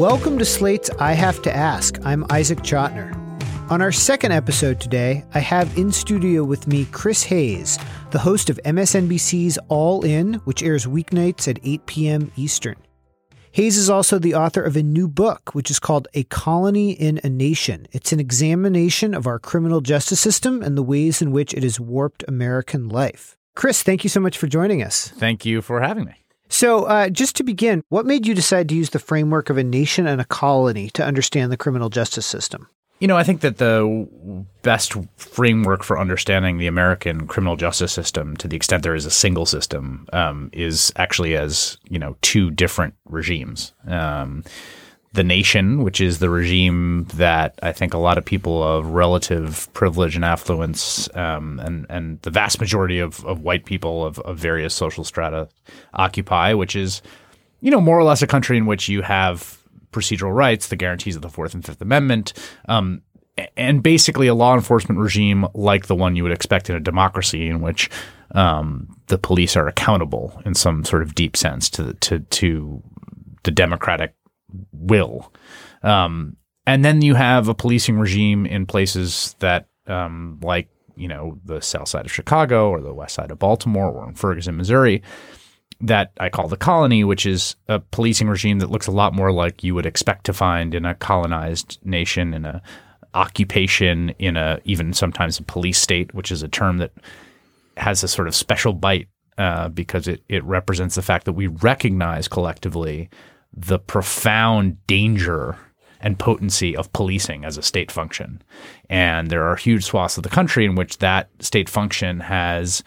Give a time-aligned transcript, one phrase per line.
[0.00, 1.98] Welcome to Slate's I Have to Ask.
[2.06, 3.14] I'm Isaac Chotiner.
[3.70, 7.78] On our second episode today, I have in studio with me Chris Hayes,
[8.10, 12.32] the host of MSNBC's All In, which airs weeknights at 8 p.m.
[12.34, 12.76] Eastern.
[13.52, 17.20] Hayes is also the author of a new book, which is called A Colony in
[17.22, 17.86] a Nation.
[17.92, 21.78] It's an examination of our criminal justice system and the ways in which it has
[21.78, 23.36] warped American life.
[23.54, 25.08] Chris, thank you so much for joining us.
[25.08, 26.14] Thank you for having me.
[26.50, 29.64] So, uh, just to begin, what made you decide to use the framework of a
[29.64, 32.68] nation and a colony to understand the criminal justice system?
[32.98, 34.08] You know, I think that the
[34.62, 39.10] best framework for understanding the American criminal justice system, to the extent there is a
[39.10, 43.72] single system, um, is actually as you know two different regimes.
[43.86, 44.44] Um,
[45.12, 49.72] the nation, which is the regime that I think a lot of people of relative
[49.74, 54.38] privilege and affluence, um, and and the vast majority of, of white people of, of
[54.38, 55.48] various social strata
[55.94, 57.02] occupy, which is,
[57.60, 59.58] you know, more or less a country in which you have
[59.92, 62.32] procedural rights, the guarantees of the Fourth and Fifth Amendment,
[62.68, 63.02] um,
[63.56, 67.48] and basically a law enforcement regime like the one you would expect in a democracy,
[67.48, 67.90] in which
[68.36, 72.80] um, the police are accountable in some sort of deep sense to to to
[73.42, 74.14] the democratic
[74.72, 75.32] will.
[75.82, 81.38] Um, and then you have a policing regime in places that, um, like, you know,
[81.44, 85.02] the south side of Chicago or the west side of Baltimore or in Ferguson, Missouri,
[85.80, 89.32] that I call the colony, which is a policing regime that looks a lot more
[89.32, 92.62] like you would expect to find in a colonized nation, in a
[93.14, 96.92] occupation, in a even sometimes a police state, which is a term that
[97.76, 101.46] has a sort of special bite uh, because it it represents the fact that we
[101.46, 103.08] recognize collectively
[103.52, 105.56] the profound danger
[106.00, 108.42] and potency of policing as a state function.
[108.88, 112.82] And there are huge swaths of the country in which that state function has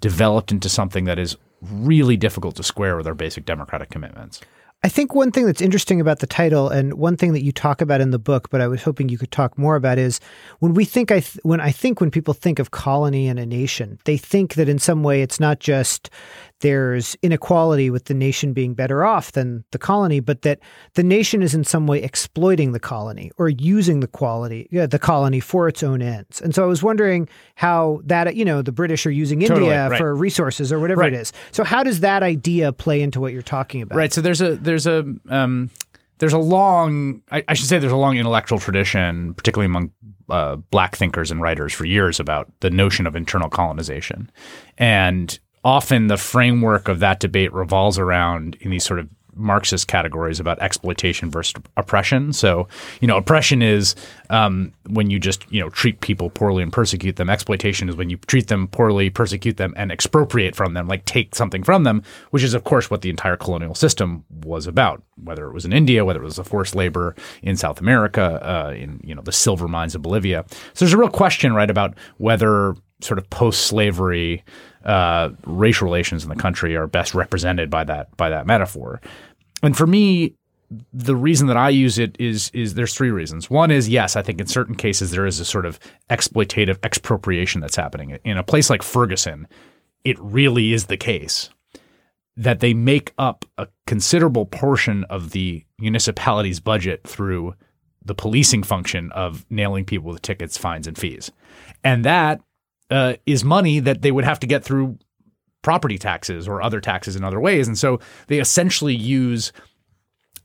[0.00, 4.40] developed into something that is really difficult to square with our basic democratic commitments.
[4.82, 7.80] I think one thing that's interesting about the title, and one thing that you talk
[7.80, 10.20] about in the book, but I was hoping you could talk more about, is
[10.60, 13.46] when we think I th- when I think when people think of colony and a
[13.46, 16.10] nation, they think that in some way it's not just
[16.60, 20.58] there's inequality with the nation being better off than the colony, but that
[20.94, 24.98] the nation is in some way exploiting the colony or using the quality yeah, the
[24.98, 26.40] colony for its own ends.
[26.40, 29.90] And so I was wondering how that you know the British are using Totally, India
[29.90, 29.98] right.
[29.98, 31.12] for resources or whatever Right.
[31.12, 31.32] it is.
[31.52, 33.96] So how does that idea play into what you're talking about?
[33.96, 34.12] Right.
[34.12, 35.70] So there's a there's a um,
[36.18, 39.90] there's a long I, I should say there's a long intellectual tradition, particularly among
[40.30, 44.30] uh, black thinkers and writers for years about the notion of internal colonization,
[44.78, 50.38] and often the framework of that debate revolves around in these sort of Marxist categories
[50.38, 52.32] about exploitation versus oppression.
[52.32, 52.68] So,
[53.00, 53.96] you know, oppression is
[54.30, 57.28] um, when you just you know treat people poorly and persecute them.
[57.28, 61.34] Exploitation is when you treat them poorly, persecute them, and expropriate from them, like take
[61.34, 65.02] something from them, which is of course what the entire colonial system was about.
[65.22, 68.70] Whether it was in India, whether it was the forced labor in South America, uh,
[68.70, 70.44] in you know the silver mines of Bolivia.
[70.48, 74.42] So there's a real question, right, about whether sort of post-slavery
[74.86, 79.00] uh, racial relations in the country are best represented by that by that metaphor.
[79.62, 80.34] And for me,
[80.92, 83.50] the reason that I use it is is there's three reasons.
[83.50, 87.60] One is yes, I think in certain cases there is a sort of exploitative expropriation
[87.60, 89.48] that's happening in a place like Ferguson.
[90.04, 91.50] It really is the case
[92.36, 97.54] that they make up a considerable portion of the municipality's budget through
[98.04, 101.32] the policing function of nailing people with tickets, fines, and fees,
[101.82, 102.40] and that
[102.90, 104.98] uh, is money that they would have to get through
[105.62, 107.66] property taxes or other taxes in other ways.
[107.66, 107.98] And so
[108.28, 109.52] they essentially use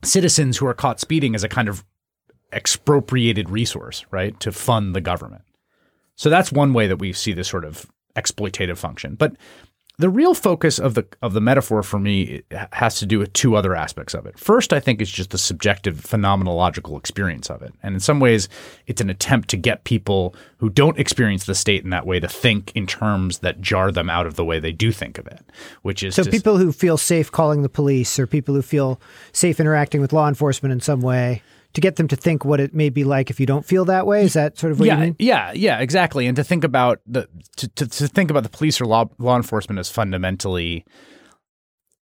[0.02, 1.84] citizens who are caught speeding as a kind of
[2.52, 5.44] expropriated resource, right, to fund the government.
[6.16, 7.86] So that's one way that we see this sort of
[8.16, 9.14] exploitative function.
[9.14, 9.36] But
[9.98, 12.42] the real focus of the of the metaphor for me
[12.72, 14.38] has to do with two other aspects of it.
[14.38, 17.74] First, I think is just the subjective phenomenological experience of it.
[17.82, 18.48] And in some ways,
[18.86, 22.28] it's an attempt to get people who don't experience the state in that way to
[22.28, 25.44] think in terms that jar them out of the way they do think of it,
[25.82, 29.00] which is So people who feel safe calling the police or people who feel
[29.32, 31.42] safe interacting with law enforcement in some way
[31.74, 34.06] to get them to think what it may be like if you don't feel that
[34.06, 34.24] way.
[34.24, 35.16] Is that sort of what yeah, you mean?
[35.18, 36.26] Yeah, yeah, exactly.
[36.26, 39.36] And to think about the to, to, to think about the police or law law
[39.36, 40.84] enforcement as fundamentally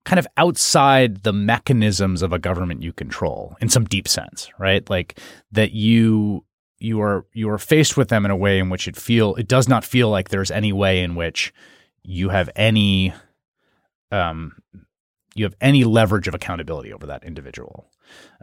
[0.04, 4.88] kind of outside the mechanisms of a government you control in some deep sense, right?
[4.88, 5.20] Like
[5.52, 6.44] that you
[6.78, 9.48] you are you are faced with them in a way in which it feel it
[9.48, 11.52] does not feel like there's any way in which
[12.02, 13.12] you have any
[14.10, 14.52] um
[15.34, 17.90] you have any leverage of accountability over that individual.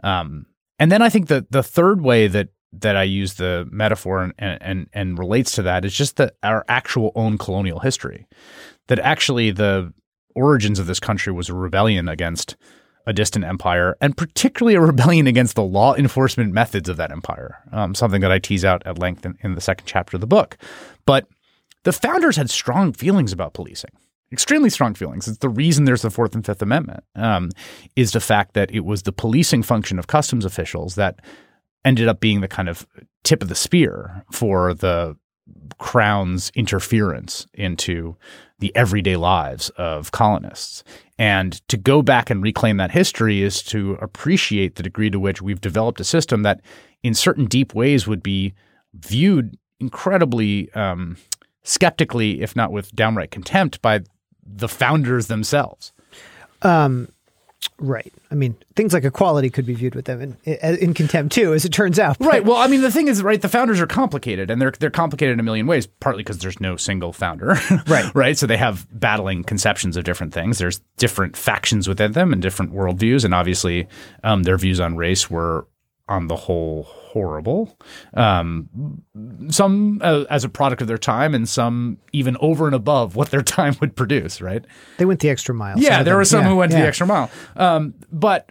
[0.04, 0.46] Um
[0.78, 4.62] and then I think that the third way that that I use the metaphor and,
[4.62, 8.26] and and relates to that is just that our actual own colonial history.
[8.88, 9.92] That actually the
[10.34, 12.56] origins of this country was a rebellion against
[13.06, 17.58] a distant empire, and particularly a rebellion against the law enforcement methods of that empire.
[17.72, 20.26] Um, something that I tease out at length in, in the second chapter of the
[20.26, 20.56] book.
[21.06, 21.26] But
[21.84, 23.92] the founders had strong feelings about policing
[24.32, 25.28] extremely strong feelings.
[25.28, 27.50] It's the reason there's the Fourth and Fifth Amendment um,
[27.94, 31.20] is the fact that it was the policing function of customs officials that
[31.84, 32.86] ended up being the kind of
[33.22, 35.16] tip of the spear for the
[35.78, 38.16] crown's interference into
[38.58, 40.82] the everyday lives of colonists.
[41.18, 45.40] And to go back and reclaim that history is to appreciate the degree to which
[45.40, 46.60] we've developed a system that,
[47.02, 48.54] in certain deep ways, would be
[48.94, 51.16] viewed incredibly um,
[51.62, 54.00] skeptically, if not with downright contempt, by
[54.46, 55.92] the founders themselves.
[56.62, 57.08] Um,
[57.78, 58.12] right.
[58.30, 61.64] I mean, things like equality could be viewed with them in, in contempt too, as
[61.64, 62.16] it turns out.
[62.20, 62.44] Right.
[62.44, 63.40] Well, I mean, the thing is, right?
[63.40, 65.86] The founders are complicated, and they're they're complicated in a million ways.
[65.86, 67.56] Partly because there's no single founder.
[67.86, 68.12] right.
[68.14, 68.38] Right.
[68.38, 70.58] So they have battling conceptions of different things.
[70.58, 73.88] There's different factions within them and different worldviews, and obviously,
[74.24, 75.66] um, their views on race were,
[76.08, 77.76] on the whole, horrible.
[78.14, 79.02] Um,
[79.48, 83.30] some uh, as a product of their time, and some even over and above what
[83.30, 84.40] their time would produce.
[84.40, 84.64] Right?
[84.98, 85.78] They went the extra mile.
[85.78, 86.82] Yeah, there were some yeah, who went yeah.
[86.82, 87.30] the extra mile.
[87.56, 88.50] Um, but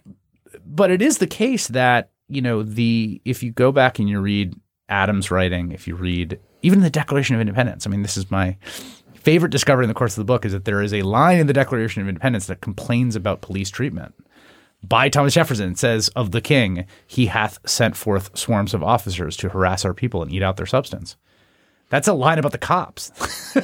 [0.66, 4.20] but it is the case that you know the if you go back and you
[4.20, 4.54] read
[4.90, 7.86] Adams' writing, if you read even the Declaration of Independence.
[7.86, 8.58] I mean, this is my
[9.14, 11.48] favorite discovery in the course of the book is that there is a line in
[11.48, 14.14] the Declaration of Independence that complains about police treatment
[14.88, 19.50] by Thomas Jefferson says of the king, he hath sent forth swarms of officers to
[19.50, 21.16] harass our people and eat out their substance.
[21.90, 23.12] That's a line about the cops.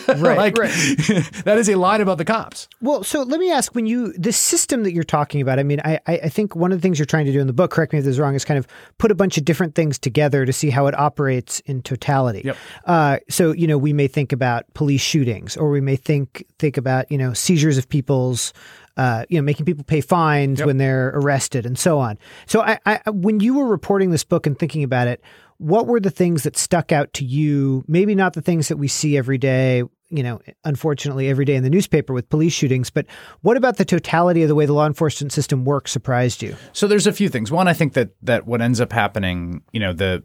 [0.07, 0.71] Right, like, right.
[1.43, 2.69] that is a line about the cops.
[2.81, 5.81] Well, so let me ask: when you the system that you're talking about, I mean,
[5.83, 7.71] I I I think one of the things you're trying to do in the book,
[7.71, 8.65] correct me if this is wrong, is kind of
[8.99, 12.41] put a bunch of different things together to see how it operates in totality.
[12.45, 12.57] Yep.
[12.85, 16.77] Uh, so you know, we may think about police shootings, or we may think think
[16.77, 18.53] about you know seizures of people's.
[18.97, 20.65] Uh, you know, making people pay fines Yep.
[20.67, 22.19] when they're arrested and so on.
[22.45, 25.21] So, I, I, when you were reporting this book and thinking about it,
[25.61, 27.83] what were the things that stuck out to you?
[27.87, 31.61] Maybe not the things that we see every day, you know, unfortunately every day in
[31.61, 33.05] the newspaper with police shootings, but
[33.41, 36.55] what about the totality of the way the law enforcement system works surprised you?
[36.73, 37.51] So there's a few things.
[37.51, 40.23] One, I think that that what ends up happening, you know, the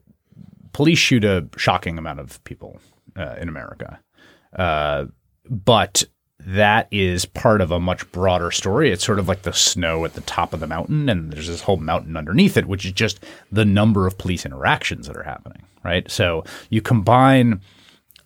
[0.73, 2.81] police shoot a shocking amount of people
[3.15, 4.01] uh, in America,
[4.59, 5.05] uh,
[5.51, 6.05] but
[6.41, 8.91] that is part of a much broader story.
[8.91, 11.63] It's sort of like the snow at the top of the mountain, and there's this
[11.63, 15.63] whole mountain underneath it, which is just the number of police interactions that are happening.
[15.83, 16.11] Right.
[16.11, 17.61] So you combine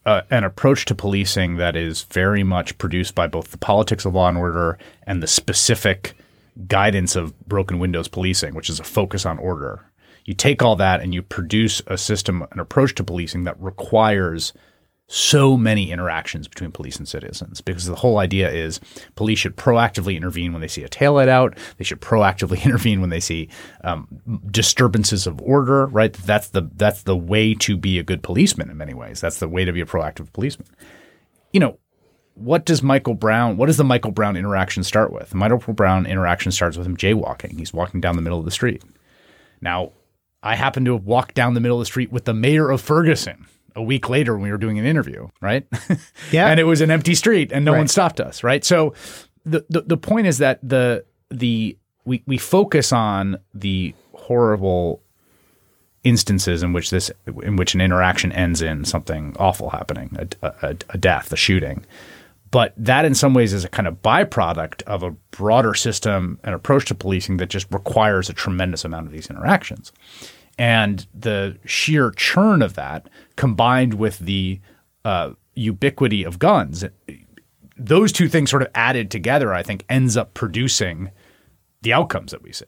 [0.07, 4.15] uh, an approach to policing that is very much produced by both the politics of
[4.15, 6.15] law and order and the specific
[6.67, 9.85] guidance of broken windows policing, which is a focus on order.
[10.25, 14.53] You take all that and you produce a system, an approach to policing that requires
[15.13, 18.79] so many interactions between police and citizens because the whole idea is
[19.17, 21.59] police should proactively intervene when they see a taillight out.
[21.79, 23.49] They should proactively intervene when they see
[23.83, 24.07] um,
[24.49, 25.87] disturbances of order.
[25.87, 26.13] Right?
[26.13, 29.21] That's the that's the way to be a good policeman in many ways.
[29.21, 30.69] That's the way to be a proactive policeman.
[31.53, 31.79] You know,
[32.35, 33.57] what does Michael Brown?
[33.57, 35.31] What does the Michael Brown interaction start with?
[35.31, 37.59] The Michael Brown interaction starts with him jaywalking.
[37.59, 38.85] He's walking down the middle of the street.
[39.61, 39.91] Now,
[40.41, 42.81] I happen to have walked down the middle of the street with the mayor of
[42.81, 45.67] Ferguson a week later when we were doing an interview, right?
[46.31, 46.49] Yeah.
[46.49, 48.65] and it was an empty street and no one stopped us, right?
[48.65, 48.95] So
[49.45, 55.03] the, the the point is that the the we we focus on the horrible
[56.05, 57.11] instances in which this
[57.43, 61.85] in which an interaction ends in something awful happening, a, a, a death, a shooting.
[62.51, 66.53] But that, in some ways, is a kind of byproduct of a broader system and
[66.53, 69.93] approach to policing that just requires a tremendous amount of these interactions.
[70.61, 74.61] And the sheer churn of that, combined with the
[75.07, 76.85] uh, ubiquity of guns,
[77.79, 81.13] those two things sort of added together, I think, ends up producing
[81.81, 82.67] the outcomes that we see.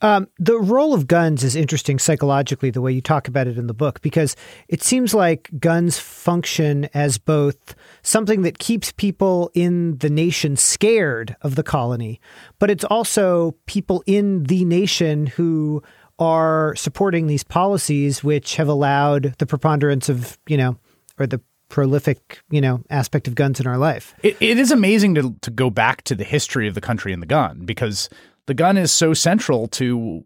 [0.00, 3.66] Um, the role of guns is interesting psychologically, the way you talk about it in
[3.66, 4.34] the book, because
[4.68, 11.36] it seems like guns function as both something that keeps people in the nation scared
[11.42, 12.18] of the colony,
[12.58, 15.82] but it's also people in the nation who
[16.20, 20.76] are supporting these policies which have allowed the preponderance of, you know,
[21.18, 24.14] or the prolific, you know, aspect of guns in our life.
[24.22, 27.22] It, it is amazing to to go back to the history of the country and
[27.22, 28.10] the gun because
[28.46, 30.24] the gun is so central to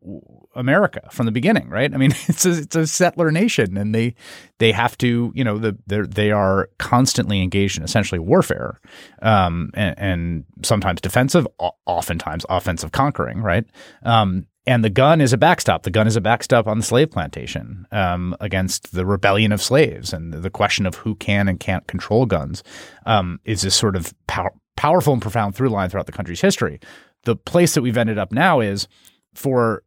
[0.54, 1.92] America from the beginning, right?
[1.92, 4.14] I mean, it's a, it's a settler nation, and they
[4.58, 8.80] they have to, you know, the they are constantly engaged in essentially warfare,
[9.22, 11.46] um, and, and sometimes defensive,
[11.86, 13.64] oftentimes offensive conquering, right?
[14.02, 15.82] Um, and the gun is a backstop.
[15.82, 20.12] The gun is a backstop on the slave plantation um, against the rebellion of slaves,
[20.12, 22.62] and the question of who can and can't control guns
[23.06, 26.80] um, is this sort of pow- powerful and profound through line throughout the country's history.
[27.24, 28.86] the place that we've ended up now is
[29.34, 29.82] for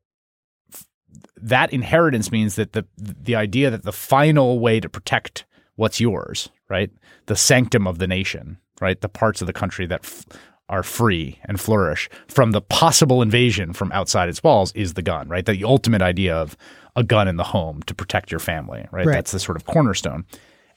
[1.41, 6.49] that inheritance means that the the idea that the final way to protect what's yours,
[6.69, 6.89] right,
[7.27, 10.25] the sanctum of the nation, right, the parts of the country that f-
[10.69, 15.27] are free and flourish from the possible invasion from outside its walls is the gun,
[15.29, 15.45] right?
[15.45, 16.57] The ultimate idea of
[16.95, 19.05] a gun in the home to protect your family, right?
[19.05, 19.13] Right.
[19.13, 20.25] That's the sort of cornerstone.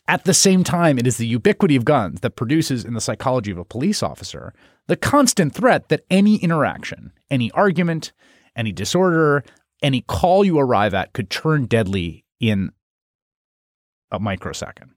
[0.07, 3.51] At the same time, it is the ubiquity of guns that produces in the psychology
[3.51, 4.53] of a police officer
[4.87, 8.13] the constant threat that any interaction, any argument,
[8.57, 9.45] any disorder,
[9.83, 12.73] any call you arrive at could turn deadly in
[14.11, 14.91] a microsecond.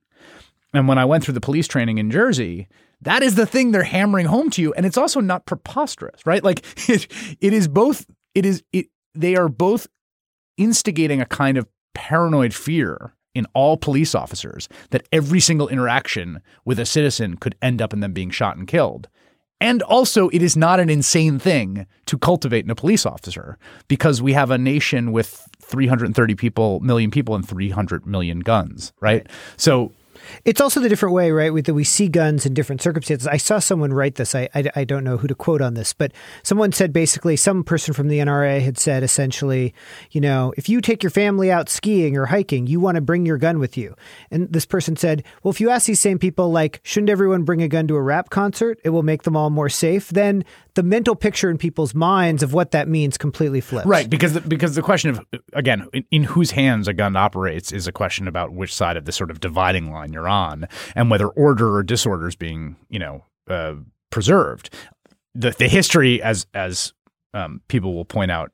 [0.74, 2.68] And when I went through the police training in Jersey,
[3.04, 4.74] that is the thing they're hammering home to you.
[4.74, 6.44] And it's also not preposterous, right?
[6.44, 7.08] Like it,
[7.40, 8.06] it is both,
[8.36, 9.88] it is, it, they are both
[10.58, 16.80] instigating a kind of paranoid fear in all police officers that every single interaction with
[16.80, 19.08] a citizen could end up in them being shot and killed.
[19.60, 23.58] And also, it is not an insane thing to cultivate in a police officer
[23.88, 29.26] because we have a nation with 330 people, million people, and 300 million guns, right?
[29.56, 29.94] So
[30.46, 31.54] It's also the different way, right?
[31.54, 33.28] With that we see guns in different circumstances.
[33.28, 34.36] I saw someone write this.
[34.36, 36.12] I, I I don't know who to quote on this, but
[36.44, 39.74] someone said basically some person from the NRA had said essentially,
[40.12, 43.26] you know, if you take your family out skiing or hiking, you want to bring
[43.26, 43.96] your gun with you.
[44.32, 47.62] And this person said, well, if you ask these same people, like, shouldn't everyone bring
[47.62, 48.80] a gun to a rap concert?
[48.84, 50.10] It will make them all more safe.
[50.10, 50.44] Then
[50.76, 53.86] the mental picture in people's minds of what that means completely flips.
[53.86, 57.72] Right, because the, because the question of again, in, in whose hands a gun operates
[57.72, 61.10] is a question about which side of the sort of dividing line you're on, and
[61.10, 63.76] whether order or disorder is being you know uh,
[64.10, 64.74] preserved.
[65.36, 66.94] The the history, as as
[67.34, 68.52] um, people will point out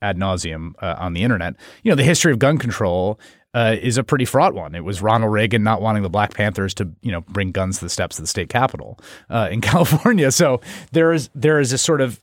[0.00, 3.18] ad nauseum uh, on the internet, you know, the history of gun control.
[3.54, 4.74] Uh, is a pretty fraught one.
[4.74, 7.86] It was Ronald Reagan not wanting the Black Panthers to, you know, bring guns to
[7.86, 9.00] the steps of the state capitol
[9.30, 10.30] uh, in California.
[10.30, 10.60] So
[10.92, 12.22] there is there is a sort of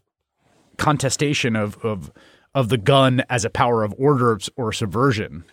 [0.78, 2.12] contestation of of
[2.54, 5.44] of the gun as a power of order or subversion.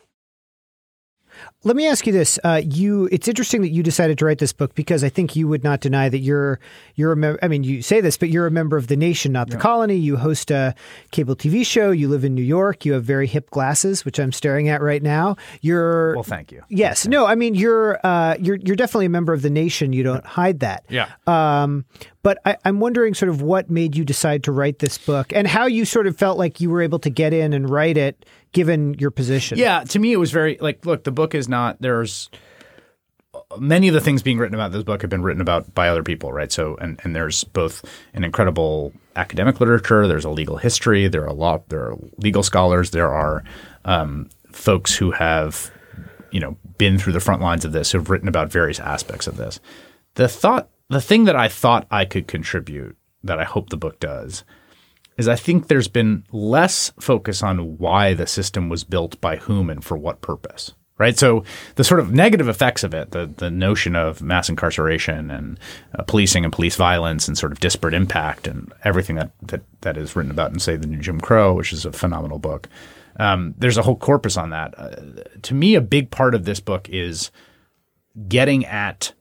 [1.65, 4.53] Let me ask you this: uh, you, it's interesting that you decided to write this
[4.53, 6.59] book because I think you would not deny that you're
[6.97, 9.33] you're a mem- I mean, you say this, but you're a member of the nation,
[9.33, 9.97] not the colony.
[9.97, 10.75] You host a
[11.13, 11.91] cable TV show.
[11.93, 12.85] You live in New York.
[12.85, 15.37] You have very hip glasses, which I'm staring at right now.
[15.61, 16.63] You're Well, thank you.
[16.69, 19.93] yes, no, I mean you're uh, you're you're definitely a member of the nation.
[19.93, 20.85] You don't hide that.
[20.89, 21.09] Yeah.
[21.27, 21.85] Um,
[22.23, 25.47] but I, I'm wondering sort of what made you decide to write this book and
[25.47, 28.25] how you sort of felt like you were able to get in and write it
[28.53, 29.59] given your position.
[29.59, 32.31] Yeah, to me it was very like look, the book is not there's
[33.59, 36.03] many of the things being written about this book have been written about by other
[36.03, 36.53] people, right?
[36.53, 41.29] So and and there's both an incredible academic literature, there's a legal history, there are
[41.29, 43.43] a lot there are legal scholars, there are
[43.85, 45.71] um, folks who have
[46.31, 49.37] you know been through the front lines of this who've written about various aspects of
[49.37, 49.61] this.
[50.15, 54.01] The thought the thing that I thought I could contribute that I hope the book
[54.01, 54.45] does
[55.17, 59.71] is I think there's been less focus on why the system was built by whom
[59.71, 60.73] and for what purpose.
[60.99, 61.19] Right.
[61.19, 61.43] So
[61.75, 65.59] the sort of negative effects of it, the, the notion of mass incarceration and
[65.99, 69.97] uh, policing and police violence and sort of disparate impact and everything that, that, that
[69.97, 72.69] is written about in, say, the new Jim Crow, which is a phenomenal book.
[73.19, 74.79] Um, there's a whole corpus on that.
[74.79, 77.33] Uh, to me, a big part of this book is
[78.29, 79.13] getting at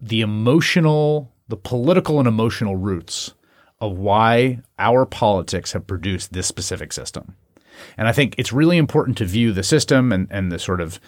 [0.00, 3.34] the emotional, the political and emotional roots
[3.80, 7.36] of why our politics have produced this specific system.
[7.96, 11.00] And I think it's really important to view the system and, and the sort of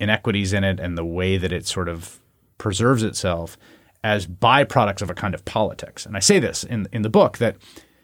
[0.00, 2.20] inequities in it and the way that it sort of
[2.58, 3.56] preserves itself
[4.02, 6.04] as byproducts of a kind of politics.
[6.06, 7.56] And I say this in, in the book that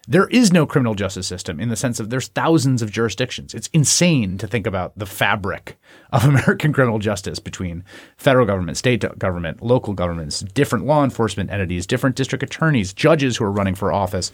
[0.08, 3.54] there is no criminal justice system in the sense of there's thousands of jurisdictions.
[3.54, 5.78] It's insane to think about the fabric
[6.12, 7.84] of American criminal justice between
[8.16, 13.44] federal government, state government, local governments, different law enforcement entities, different district attorneys, judges who
[13.44, 14.32] are running for office,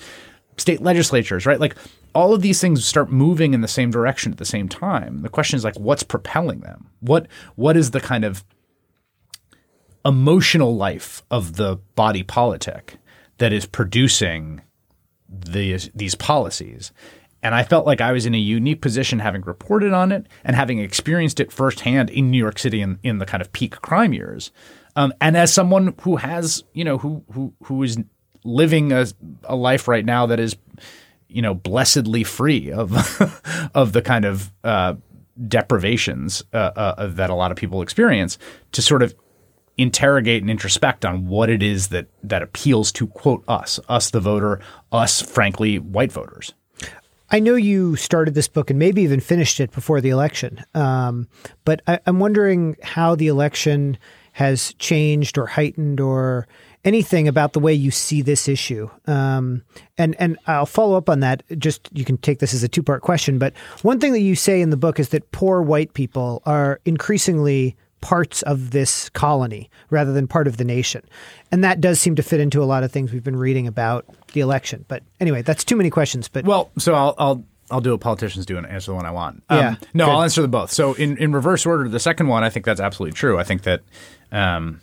[0.57, 1.61] state legislatures, right?
[1.61, 1.77] Like
[2.15, 5.21] all of these things start moving in the same direction at the same time.
[5.21, 6.89] The question is like what's propelling them?
[7.01, 8.43] What what is the kind of
[10.05, 12.97] emotional life of the body politic
[13.37, 14.63] that is producing
[15.29, 16.93] these these policies.
[17.43, 20.57] And I felt like I was in a unique position having reported on it and
[20.57, 24.13] having experienced it firsthand in New York City in, in the kind of peak crime
[24.13, 24.51] years.
[24.97, 27.99] Um, and as someone who has, you know, who who who is
[28.45, 29.07] living a,
[29.45, 30.57] a life right now that is,
[31.29, 32.93] you know, blessedly free of
[33.75, 34.95] of the kind of uh,
[35.47, 38.39] deprivations uh, uh, that a lot of people experience,
[38.73, 39.15] to sort of
[39.79, 44.21] interrogate and introspect on what it is that that appeals to quote us, us the
[44.21, 44.61] voter,
[44.93, 46.53] us frankly white voters.
[47.31, 51.29] I know you started this book and maybe even finished it before the election, um,
[51.65, 53.99] but I, I'm wondering how the election
[54.33, 56.49] has changed or heightened or
[56.85, 58.89] anything about the way you see this issue.
[59.07, 59.63] Um,
[59.99, 61.43] and and I'll follow up on that.
[61.59, 63.39] Just you can take this as a two part question.
[63.39, 66.81] But one thing that you say in the book is that poor white people are
[66.85, 71.03] increasingly parts of this colony rather than part of the nation.
[71.51, 74.07] And that does seem to fit into a lot of things we've been reading about
[74.33, 74.85] the election.
[74.89, 76.29] But anyway, that's too many questions.
[76.29, 79.11] But well, so I'll I'll I'll do what politicians do and answer the one I
[79.11, 79.43] want.
[79.49, 80.13] Um, yeah, no, good.
[80.13, 80.73] I'll answer them both.
[80.73, 83.39] So in, in reverse order, the second one, I think that's absolutely true.
[83.39, 83.83] I think that,
[84.33, 84.81] um,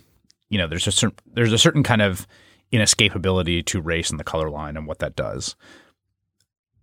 [0.48, 2.26] you know, there's a certain there's a certain kind of
[2.72, 5.56] inescapability to race and the color line and what that does.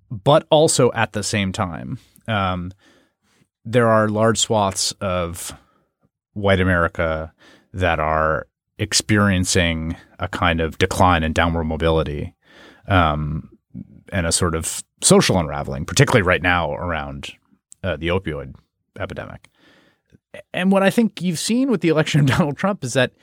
[0.10, 2.72] But also at the same time, um,
[3.66, 5.58] there are large swaths of
[6.34, 7.34] white America
[7.74, 8.48] that are
[8.78, 12.36] experiencing a kind of decline in downward mobility
[12.88, 13.50] um,
[14.12, 17.32] and a sort of social unraveling, particularly right now around
[17.84, 18.56] uh, the opioid
[19.00, 19.50] epidemic.
[20.54, 23.13] And what I think you've seen with the election of Donald Trump is that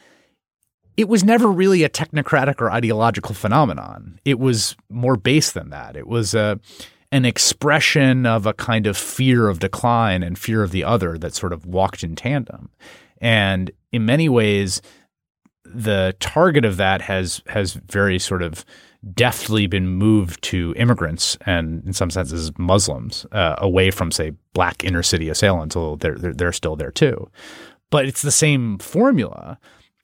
[0.96, 4.20] it was never really a technocratic or ideological phenomenon.
[4.24, 5.96] It was more base than that.
[5.96, 6.60] It was a
[7.12, 11.34] an expression of a kind of fear of decline and fear of the other that
[11.34, 12.70] sort of walked in tandem.
[13.20, 14.80] And in many ways,
[15.64, 18.64] the target of that has has very sort of
[19.14, 24.84] deftly been moved to immigrants and in some senses Muslims uh, away from say black
[24.84, 27.30] inner city assailants, although they're, they're, they're still there too.
[27.90, 29.58] But it's the same formula.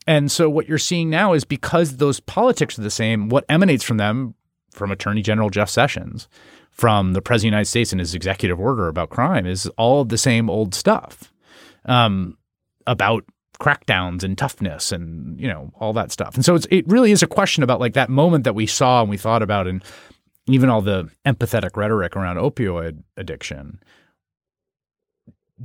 [0.06, 3.84] And so what you're seeing now is because those politics are the same, what emanates
[3.84, 4.34] from them,
[4.72, 6.28] from Attorney General Jeff Sessions,
[6.76, 10.04] from the President of the United States and his executive order about crime, is all
[10.04, 11.32] the same old stuff
[11.86, 12.36] um,
[12.86, 13.24] about
[13.58, 16.34] crackdowns and toughness and you know all that stuff.
[16.34, 19.00] And so it's, it really is a question about like that moment that we saw
[19.00, 19.82] and we thought about and
[20.46, 23.80] even all the empathetic rhetoric around opioid addiction.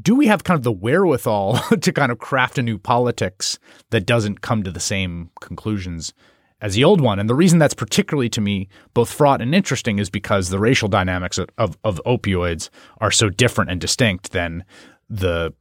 [0.02, 4.06] Do we have kind of the wherewithal to kind of craft a new politics that
[4.06, 6.14] doesn't come to the same conclusions
[6.62, 7.20] as the old one?
[7.20, 10.88] And the reason that's particularly to me both fraught and interesting is because the racial
[10.88, 14.64] dynamics of, of, of opioids are so different and distinct than
[15.10, 15.54] the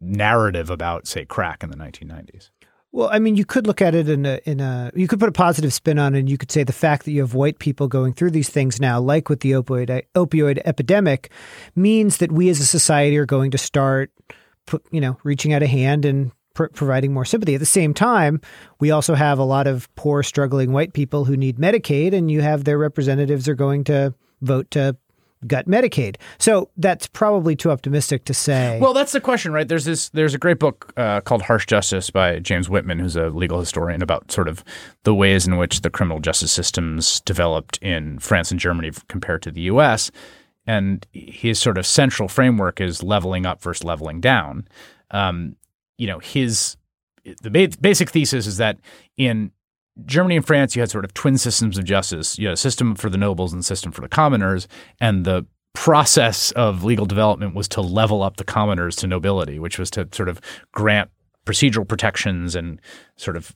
[0.00, 2.50] narrative about, say, crack in the 1990s.
[2.92, 5.28] Well, I mean, you could look at it in a in a you could put
[5.28, 7.58] a positive spin on it, and you could say the fact that you have white
[7.58, 11.30] people going through these things now, like with the opioid opioid epidemic,
[11.74, 14.12] means that we as a society are going to start,
[14.66, 17.54] put, you know, reaching out a hand and pr- providing more sympathy.
[17.54, 18.40] At the same time,
[18.80, 22.40] we also have a lot of poor, struggling white people who need Medicaid, and you
[22.40, 24.96] have their representatives are going to vote to
[25.46, 26.16] gut Medicaid.
[26.38, 28.78] So that's probably too optimistic to say.
[28.80, 29.68] Well, that's the question, right?
[29.68, 30.08] There's this.
[30.08, 34.02] There's a great book uh, called Harsh Justice by James Whitman, who's a legal historian,
[34.02, 34.64] about sort of
[35.04, 39.50] the ways in which the criminal justice systems developed in France and Germany compared to
[39.50, 40.10] the U.S.
[40.66, 44.66] And his sort of central framework is leveling up versus leveling down.
[45.12, 45.54] Um,
[45.98, 46.76] you know, his
[47.42, 48.78] the basic thesis is that
[49.16, 49.50] in
[50.04, 52.38] Germany and France, you had sort of twin systems of justice.
[52.38, 54.68] You had a system for the nobles and a system for the commoners.
[55.00, 59.78] And the process of legal development was to level up the commoners to nobility, which
[59.78, 60.40] was to sort of
[60.72, 61.10] grant
[61.46, 62.80] procedural protections and
[63.16, 63.54] sort of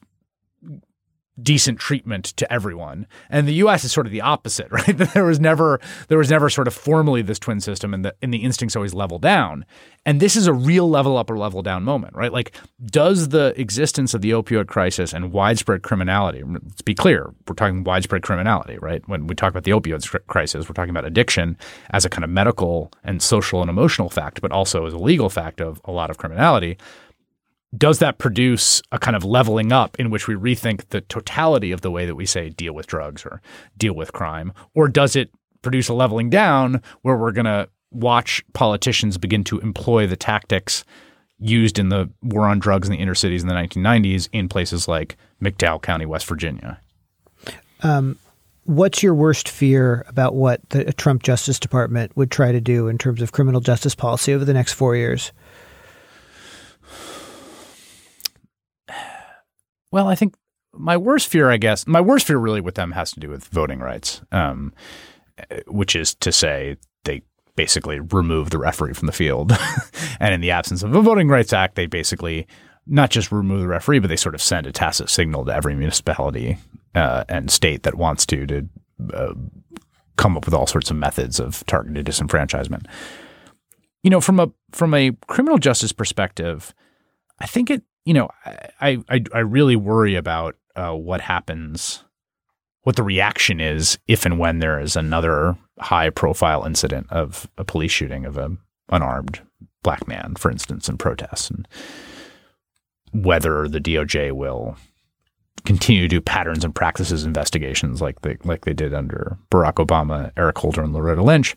[1.42, 3.06] decent treatment to everyone.
[3.28, 4.96] And the US is sort of the opposite, right?
[4.96, 8.32] there was never there was never sort of formally this twin system and the and
[8.32, 9.64] the instincts always level down.
[10.06, 12.32] And this is a real level up or level down moment, right?
[12.32, 17.54] Like does the existence of the opioid crisis and widespread criminality, let's be clear, we're
[17.54, 19.06] talking widespread criminality, right?
[19.08, 21.58] When we talk about the opioid crisis, we're talking about addiction
[21.90, 25.28] as a kind of medical and social and emotional fact, but also as a legal
[25.28, 26.78] fact of a lot of criminality
[27.76, 31.82] does that produce a kind of leveling up in which we rethink the totality of
[31.82, 33.40] the way that we say deal with drugs or
[33.76, 34.52] deal with crime?
[34.74, 35.30] Or does it
[35.62, 40.84] produce a leveling down where we're going to watch politicians begin to employ the tactics
[41.38, 44.86] used in the war on drugs in the inner cities in the 1990s in places
[44.86, 46.80] like McDowell County, West Virginia?
[47.82, 48.18] Um,
[48.64, 52.98] what's your worst fear about what the Trump Justice Department would try to do in
[52.98, 55.32] terms of criminal justice policy over the next four years?
[59.92, 60.34] Well, I think
[60.72, 63.44] my worst fear, I guess, my worst fear really with them has to do with
[63.46, 64.72] voting rights, um,
[65.66, 67.22] which is to say they
[67.56, 69.52] basically remove the referee from the field.
[70.20, 72.46] and in the absence of a Voting Rights Act, they basically
[72.86, 75.74] not just remove the referee, but they sort of send a tacit signal to every
[75.74, 76.56] municipality
[76.94, 78.68] uh, and state that wants to to
[79.12, 79.34] uh,
[80.16, 82.86] come up with all sorts of methods of targeted disenfranchisement.
[84.02, 86.74] You know, from a from a criminal justice perspective,
[87.38, 88.28] I think it you know,
[88.80, 92.04] I I, I really worry about uh, what happens,
[92.82, 97.64] what the reaction is if and when there is another high profile incident of a
[97.64, 98.56] police shooting of a
[98.90, 99.40] unarmed
[99.82, 101.66] black man, for instance, in protests, and
[103.12, 104.76] whether the DOJ will
[105.64, 110.32] continue to do patterns and practices investigations like they like they did under Barack Obama,
[110.36, 111.56] Eric Holder, and Loretta Lynch.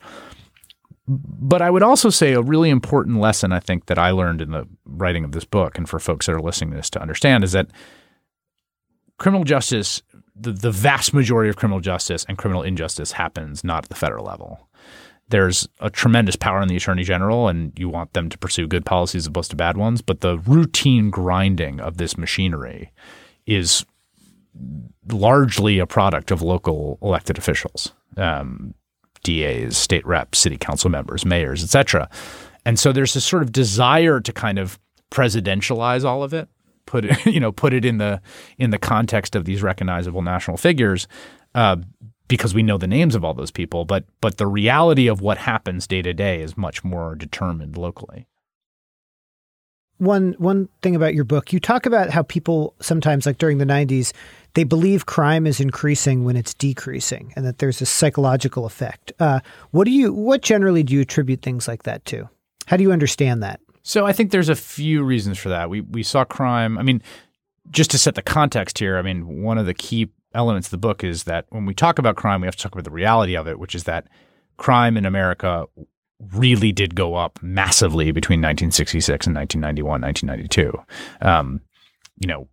[1.08, 4.52] But I would also say a really important lesson I think that I learned in
[4.52, 7.44] the writing of this book, and for folks that are listening to this to understand,
[7.44, 7.68] is that
[9.18, 10.02] criminal justice,
[10.36, 14.26] the, the vast majority of criminal justice and criminal injustice happens not at the federal
[14.26, 14.70] level.
[15.30, 18.86] There's a tremendous power in the attorney general, and you want them to pursue good
[18.86, 20.02] policies as opposed to bad ones.
[20.02, 22.92] But the routine grinding of this machinery
[23.46, 23.86] is
[25.10, 27.94] largely a product of local elected officials.
[28.16, 28.74] Um,
[29.24, 32.10] DAs, state reps, city council members, mayors, etc.
[32.66, 34.80] And so there's this sort of desire to kind of
[35.12, 36.50] presidentialize all of it,
[36.86, 38.22] put it, you know, put it in the
[38.58, 41.08] in the context of these recognizable national figures,
[41.56, 41.78] uh,
[42.28, 43.86] because we know the names of all those people.
[43.86, 48.28] But but the reality of what happens day to day is much more determined locally.
[50.04, 53.66] One one thing about your book, you talk about how people sometimes, like during the
[53.66, 54.12] '90s,
[54.54, 59.14] they believe crime is increasing when it's decreasing, and that there's a psychological effect.
[59.20, 59.40] Uh,
[59.72, 60.12] what do you?
[60.12, 62.30] What generally do you attribute things like that to?
[62.68, 63.62] How do you understand that?
[63.84, 65.70] So I think there's a few reasons for that.
[65.70, 66.78] We we saw crime.
[66.78, 67.02] I mean,
[67.72, 68.98] just to set the context here.
[68.98, 71.98] I mean, one of the key elements of the book is that when we talk
[71.98, 74.08] about crime, we have to talk about the reality of it, which is that
[74.58, 75.66] crime in America
[76.20, 81.28] really did go up massively between 1966 and 1991, 1992.
[81.28, 81.62] Um,
[82.20, 82.48] you know,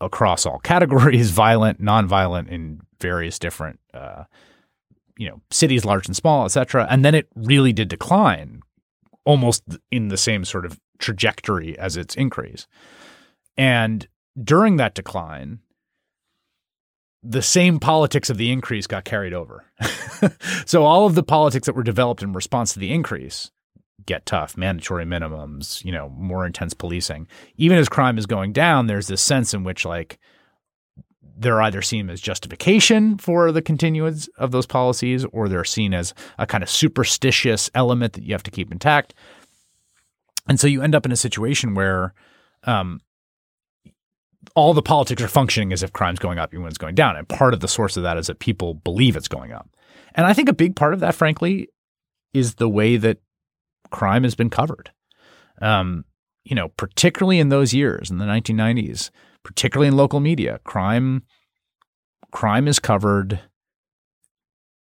[0.00, 4.24] across all categories, violent, nonviolent, in various different, uh,
[5.18, 6.86] you know, cities, large and small, et cetera.
[6.90, 8.62] And then it really did decline
[9.24, 12.66] almost in the same sort of trajectory as its increase.
[13.56, 14.08] And
[14.42, 15.60] during that decline,
[17.22, 19.64] the same politics of the increase got carried over.
[20.66, 23.50] so all of the politics that were developed in response to the increase
[24.04, 27.28] get tough, mandatory minimums, you know, more intense policing.
[27.56, 30.18] Even as crime is going down, there's this sense in which like
[31.36, 36.14] they're either seen as justification for the continuance of those policies or they're seen as
[36.38, 39.14] a kind of superstitious element that you have to keep intact.
[40.48, 42.14] And so you end up in a situation where
[42.64, 43.00] um,
[44.54, 47.16] all the politics are functioning as if crime's going up even when it's going down.
[47.16, 49.68] And part of the source of that is that people believe it's going up.
[50.14, 51.68] And I think a big part of that, frankly,
[52.34, 53.18] is the way that
[53.90, 54.90] crime has been covered.
[55.60, 56.04] Um,
[56.44, 59.10] you know, particularly in those years in the 1990s,
[59.42, 61.22] particularly in local media, crime
[62.30, 63.40] crime is covered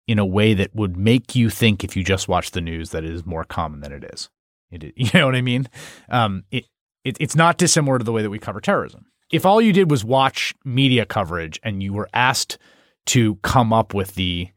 [0.08, 3.04] in a way that would make you think if you just watch the news that
[3.04, 4.30] it is more common than it is.
[4.72, 5.68] It, you know what I mean?
[6.10, 6.66] Um, it,
[7.04, 9.06] it, it's not dissimilar to the way that we cover terrorism.
[9.34, 12.60] If all you did was watch media coverage and you were asked
[13.08, 14.50] to come up with the,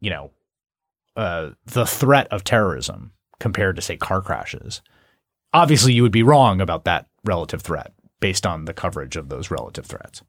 [0.00, 0.30] you know,
[1.16, 4.80] uh, the threat of terrorism, compared to say car crashes.
[5.52, 9.50] Obviously, you would be wrong about that relative threat based on the coverage of those
[9.50, 10.22] relative threats.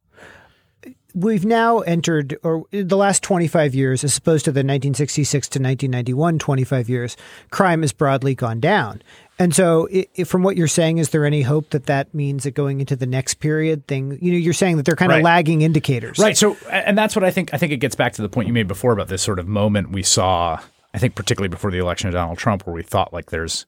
[1.14, 6.40] We've now entered, or the last 25 years, as opposed to the 1966 to 1991
[6.40, 7.18] 25 years,
[7.50, 9.02] crime has broadly gone down.
[9.38, 12.52] And so, it, from what you're saying, is there any hope that that means that
[12.52, 15.64] going into the next period, thing, you know, you're saying that they're kind of lagging
[15.64, 16.38] indicators, right?
[16.38, 17.54] So, and that's what I think.
[17.54, 19.48] I think it gets back to the point you made before about this sort of
[19.48, 20.60] moment we saw
[20.94, 23.66] I think particularly before the election of Donald Trump, where we thought like there's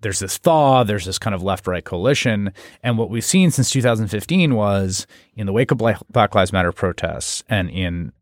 [0.00, 2.52] there's this thaw, there's this kind of left right coalition.
[2.82, 7.42] And what we've seen since 2015 was in the wake of Black Lives Matter protests
[7.48, 8.12] and in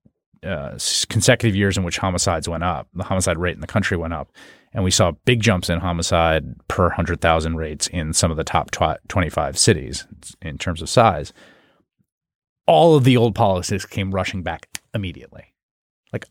[0.45, 4.15] uh, consecutive years in which homicides went up, the homicide rate in the country went
[4.15, 4.31] up.
[4.73, 8.71] And we saw big jumps in homicide per 100,000 rates in some of the top
[8.71, 10.07] tw- 25 cities
[10.43, 11.33] in terms of size.
[12.67, 15.55] All of the old policies came rushing back immediately
[16.13, 16.27] like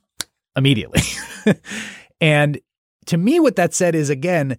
[0.55, 1.01] immediately.
[2.21, 2.59] and
[3.07, 4.57] to me, what that said is again,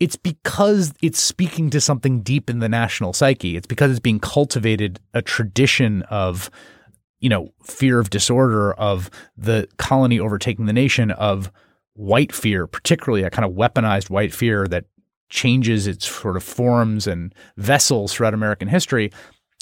[0.00, 3.56] it's because it's speaking to something deep in the national psyche.
[3.56, 6.50] It's because it's being cultivated a tradition of,
[7.20, 11.50] you know, fear of disorder, of the colony overtaking the nation, of
[11.94, 14.84] white fear, particularly a kind of weaponized white fear that
[15.30, 19.10] changes its sort of forms and vessels throughout American history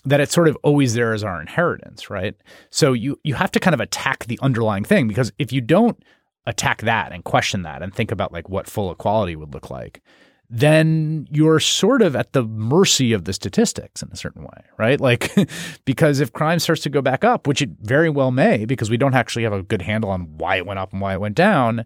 [0.05, 2.35] that it's sort of always there as our inheritance, right?
[2.71, 6.03] So you you have to kind of attack the underlying thing because if you don't
[6.47, 10.03] attack that and question that and think about like what full equality would look like,
[10.51, 15.01] then you're sort of at the mercy of the statistics in a certain way, right?
[15.01, 15.33] Like
[15.85, 18.97] because if crime starts to go back up, which it very well may because we
[18.97, 21.37] don't actually have a good handle on why it went up and why it went
[21.37, 21.85] down,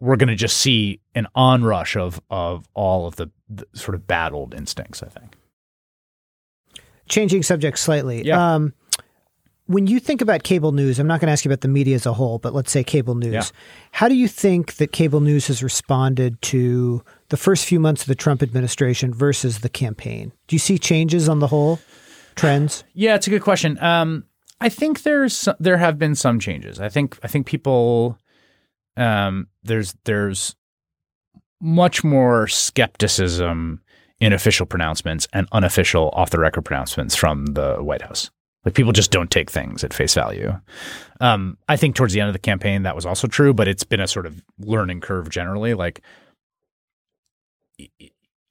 [0.00, 4.06] we're going to just see an onrush of of all of the, the sort of
[4.06, 5.36] bad old instincts, I think
[7.10, 8.24] changing subject slightly.
[8.24, 8.54] Yeah.
[8.54, 8.72] Um,
[9.70, 11.94] when you think about cable news, I'm not going to ask you about the media
[11.94, 13.32] as a whole, but let's say cable news.
[13.32, 13.44] Yeah.
[13.92, 18.08] How do you think that cable news has responded to the first few months of
[18.08, 20.32] the Trump administration versus the campaign?
[20.48, 21.78] Do you see changes on the whole?
[22.40, 22.84] trends?
[22.94, 23.78] Yeah, it's a good question.
[23.82, 24.24] Um,
[24.60, 26.80] I think there's there have been some changes.
[26.80, 28.18] I think I think people
[28.96, 30.56] um, there's there's
[31.60, 33.80] much more skepticism
[34.18, 38.30] in official pronouncements and unofficial off the record pronouncements from the White House.
[38.64, 40.52] Like people just don't take things at face value.
[41.20, 43.84] Um, I think towards the end of the campaign that was also true, but it's
[43.84, 45.74] been a sort of learning curve generally.
[45.74, 46.02] Like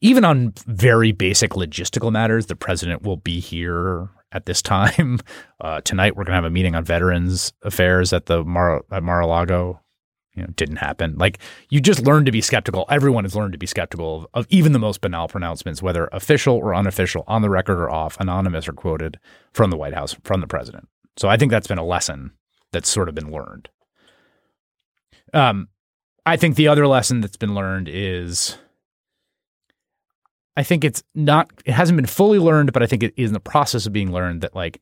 [0.02, 5.20] even on very basic logistical matters, the president will be here at this time.
[5.62, 9.04] Uh, tonight, we're going to have a meeting on veterans affairs at the Mar- at
[9.04, 9.82] Mar-a-Lago.
[10.40, 11.18] You know, didn't happen.
[11.18, 12.86] Like you just learn to be skeptical.
[12.90, 16.56] Everyone has learned to be skeptical of, of even the most banal pronouncements, whether official
[16.56, 19.20] or unofficial, on the record or off, anonymous or quoted
[19.52, 20.88] from the White House, from the president.
[21.18, 22.32] So I think that's been a lesson
[22.72, 23.68] that's sort of been learned.
[25.34, 25.68] Um,
[26.26, 28.58] I think the other lesson that's been learned is
[30.56, 33.34] I think it's not, it hasn't been fully learned, but I think it is in
[33.34, 34.82] the process of being learned that like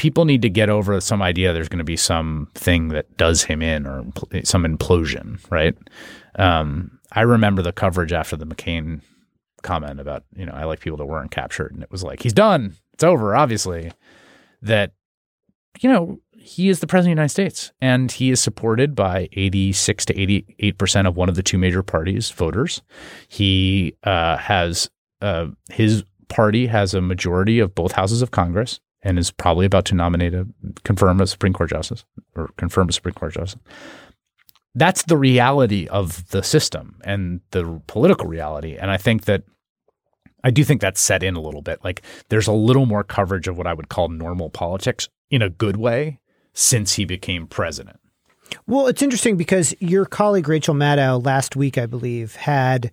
[0.00, 3.42] people need to get over some idea there's going to be some thing that does
[3.42, 4.02] him in or
[4.44, 5.76] some implosion, right?
[6.36, 9.02] Um, I remember the coverage after the McCain
[9.62, 11.74] comment about, you know, I like people that weren't captured.
[11.74, 12.76] And it was like, he's done.
[12.94, 13.92] It's over, obviously.
[14.62, 14.92] That,
[15.80, 19.28] you know, he is the president of the United States and he is supported by
[19.34, 22.80] 86 to 88% of one of the two major parties' voters.
[23.28, 24.88] He uh, has
[25.20, 29.84] uh, his party has a majority of both houses of Congress and is probably about
[29.86, 30.46] to nominate a
[30.84, 33.60] confirm a Supreme Court justice or confirm a Supreme Court justice.
[34.74, 38.76] That's the reality of the system and the political reality.
[38.76, 39.42] And I think that
[40.44, 41.82] I do think that's set in a little bit.
[41.82, 45.50] Like there's a little more coverage of what I would call normal politics in a
[45.50, 46.20] good way
[46.52, 48.00] since he became president.
[48.66, 52.90] Well, it's interesting because your colleague Rachel Maddow last week, I believe, had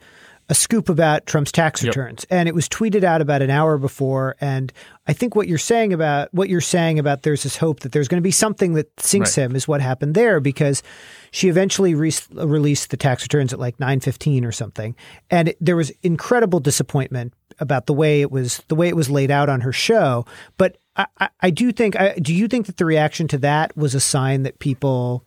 [0.49, 2.39] a scoop about Trump's tax returns, yep.
[2.39, 4.35] and it was tweeted out about an hour before.
[4.39, 4.71] And
[5.05, 8.07] I think what you're saying about what you're saying about there's this hope that there's
[8.07, 9.45] going to be something that sinks right.
[9.45, 10.83] him is what happened there because
[11.31, 14.95] she eventually re- released the tax returns at like 9:15 or something,
[15.29, 19.09] and it, there was incredible disappointment about the way it was the way it was
[19.09, 20.25] laid out on her show.
[20.57, 23.75] But I, I, I do think I, do you think that the reaction to that
[23.75, 25.25] was a sign that people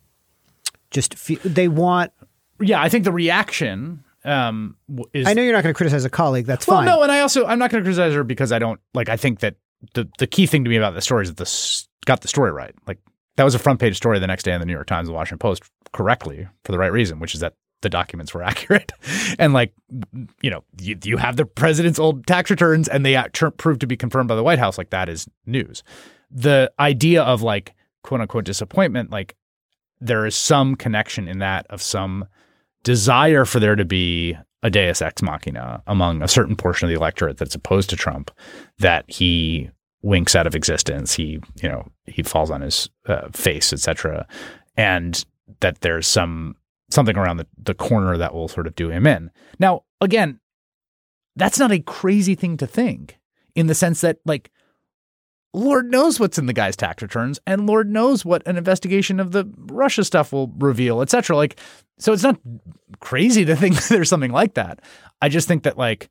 [0.89, 2.11] just feel, they want
[2.59, 4.75] yeah, I think the reaction um,
[5.13, 5.27] is.
[5.27, 6.45] I know you're not going to criticize a colleague.
[6.45, 6.85] That's well, fine.
[6.85, 9.09] no, and I also I'm not going to criticize her because I don't like.
[9.09, 9.55] I think that
[9.93, 12.51] the the key thing to me about the story is that this got the story
[12.51, 12.73] right.
[12.87, 12.99] Like
[13.37, 15.13] that was a front page story the next day in the New York Times and
[15.13, 18.91] the Washington Post correctly for the right reason, which is that the documents were accurate.
[19.39, 19.73] and like,
[20.41, 23.21] you know, you, you have the president's old tax returns and they
[23.57, 24.77] proved to be confirmed by the White House.
[24.77, 25.83] Like that is news.
[26.29, 29.35] The idea of like quote unquote disappointment, like
[29.99, 32.25] there is some connection in that of some
[32.83, 36.95] desire for there to be a deus ex machina among a certain portion of the
[36.95, 38.31] electorate that's opposed to Trump
[38.79, 39.69] that he
[40.01, 41.13] winks out of existence.
[41.13, 44.27] He, you know, he falls on his uh, face, etc.
[44.77, 45.23] And
[45.59, 46.55] that there's some
[46.89, 49.31] something around the, the corner that will sort of do him in.
[49.59, 50.39] Now, again,
[51.35, 53.17] that's not a crazy thing to think
[53.55, 54.51] in the sense that like
[55.53, 59.31] Lord knows what's in the guy's tax returns, and Lord knows what an investigation of
[59.31, 61.35] the Russia stuff will reveal, etc.
[61.35, 61.59] Like,
[61.99, 62.39] so it's not
[62.99, 64.79] crazy to think there's something like that.
[65.21, 66.09] I just think that like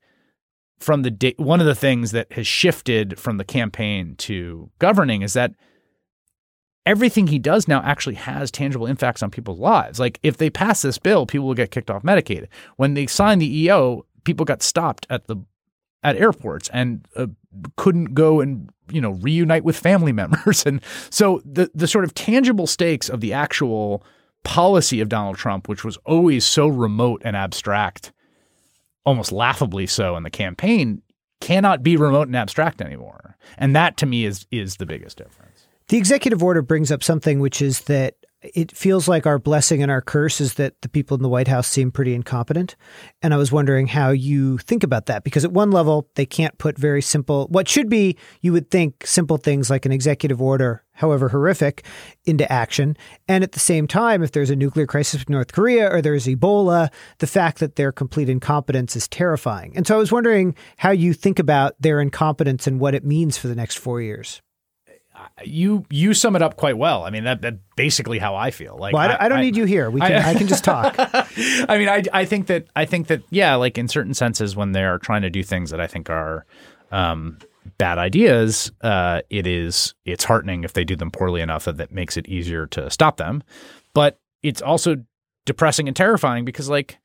[0.79, 5.23] from the day, one of the things that has shifted from the campaign to governing
[5.23, 5.53] is that
[6.87, 10.01] everything he does now actually has tangible impacts on people's lives.
[10.01, 12.49] Like if they pass this bill, people will get kicked off Medicaid.
[12.77, 15.37] When they signed the EO, people got stopped at the
[16.03, 17.27] at airports and uh,
[17.77, 20.65] couldn't go and you know reunite with family members.
[20.65, 24.05] And so the the sort of tangible stakes of the actual
[24.43, 28.13] policy of Donald Trump which was always so remote and abstract
[29.05, 31.03] almost laughably so in the campaign
[31.41, 33.37] cannot be remote and abstract anymore.
[33.59, 35.67] And that to me is is the biggest difference.
[35.89, 39.91] The executive order brings up something which is that it feels like our blessing and
[39.91, 42.75] our curse is that the people in the White House seem pretty incompetent.
[43.23, 46.57] And I was wondering how you think about that because at one level, they can't
[46.57, 50.83] put very simple, what should be, you would think, simple things like an executive order,
[50.93, 51.85] however horrific,
[52.25, 52.97] into action.
[53.29, 56.27] And at the same time, if there's a nuclear crisis with North Korea or there's
[56.27, 59.73] Ebola, the fact that their complete incompetence is terrifying.
[59.77, 63.37] And so I was wondering how you think about their incompetence and what it means
[63.37, 64.41] for the next four years
[65.45, 67.05] you you sum it up quite well.
[67.05, 68.77] I mean that that's basically how I feel.
[68.77, 69.91] Like well, I, I, don't need you here.
[69.91, 70.95] We can I, I can just talk.
[70.99, 74.73] I mean, I I think that I think that yeah, like in certain senses, when
[74.73, 76.45] they're trying to do things that I think are
[76.93, 77.39] um,
[77.79, 81.93] bad ideas, uh, it is it's heartening if they do them poorly enough that that
[81.93, 83.43] makes it easier to stop them.
[83.95, 84.97] But it's also
[85.47, 86.99] depressing and terrifying because like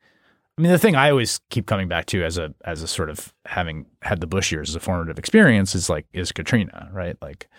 [0.58, 3.10] I mean, the thing I always keep coming back to as a as a sort
[3.10, 7.16] of having had the Bush years as a formative experience is like is Katrina, right?
[7.20, 7.50] Like that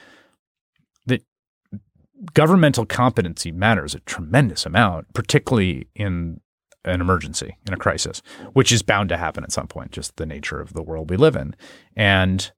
[2.33, 6.41] governmental competency matters a tremendous amount, particularly in
[6.85, 8.21] an emergency, in a crisis,
[8.53, 11.17] which is bound to happen at some point, just the nature of the world we
[11.17, 11.55] live in.
[11.95, 12.51] And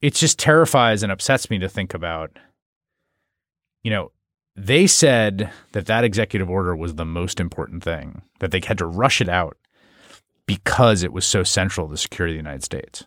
[0.00, 2.38] it just terrifies and upsets me to think about,
[3.82, 4.12] you know,
[4.54, 8.86] they said that that executive order was the most important thing, that they had to
[8.86, 9.56] rush it out
[10.46, 13.06] because it was so central to the security of the United States.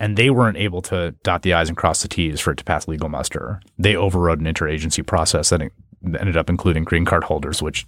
[0.00, 2.64] And they weren't able to dot the I's and cross the T's for it to
[2.64, 3.60] pass legal muster.
[3.78, 5.62] They overrode an interagency process that
[6.04, 7.86] ended up including green card holders, which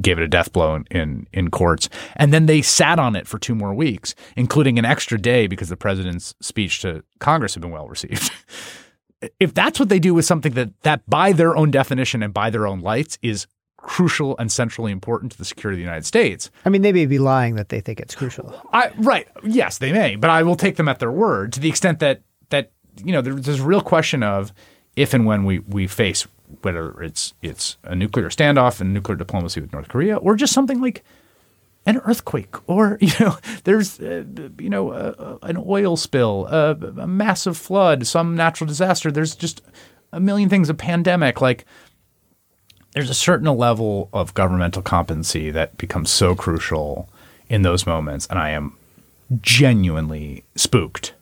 [0.00, 1.88] gave it a death blow in, in, in courts.
[2.16, 5.68] And then they sat on it for two more weeks, including an extra day because
[5.68, 8.30] the president's speech to Congress had been well received.
[9.40, 12.50] if that's what they do with something that that by their own definition and by
[12.50, 13.46] their own lights is
[13.84, 16.50] crucial and centrally important to the security of the United States.
[16.64, 18.52] I mean, they may be lying that they think it's crucial.
[18.72, 19.28] I, right.
[19.44, 22.22] Yes, they may, but I will take them at their word to the extent that
[22.50, 22.72] that
[23.04, 24.52] you know there's a real question of
[24.96, 26.26] if and when we we face
[26.62, 30.80] whether it's it's a nuclear standoff and nuclear diplomacy with North Korea or just something
[30.80, 31.04] like
[31.86, 34.24] an earthquake or you know there's uh,
[34.58, 39.62] you know uh, an oil spill uh, a massive flood some natural disaster there's just
[40.12, 41.64] a million things a pandemic like
[42.94, 47.08] there's a certain level of governmental competency that becomes so crucial
[47.48, 48.76] in those moments and i am
[49.40, 51.14] genuinely spooked